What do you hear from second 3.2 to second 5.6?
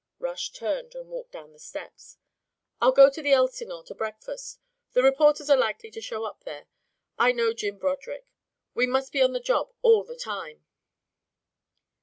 the Elsinore to breakfast. The reporters are